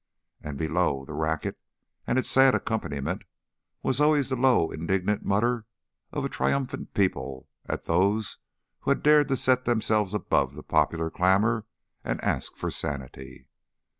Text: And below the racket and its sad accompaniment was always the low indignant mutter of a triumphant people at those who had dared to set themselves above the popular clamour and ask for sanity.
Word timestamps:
And 0.41 0.57
below 0.57 1.05
the 1.05 1.13
racket 1.13 1.59
and 2.07 2.17
its 2.17 2.27
sad 2.27 2.55
accompaniment 2.55 3.21
was 3.83 4.01
always 4.01 4.29
the 4.29 4.35
low 4.35 4.71
indignant 4.71 5.23
mutter 5.23 5.67
of 6.11 6.25
a 6.25 6.27
triumphant 6.27 6.95
people 6.95 7.47
at 7.67 7.85
those 7.85 8.39
who 8.79 8.89
had 8.89 9.03
dared 9.03 9.27
to 9.27 9.37
set 9.37 9.65
themselves 9.65 10.15
above 10.15 10.55
the 10.55 10.63
popular 10.63 11.11
clamour 11.11 11.67
and 12.03 12.19
ask 12.23 12.55
for 12.55 12.71
sanity. 12.71 13.45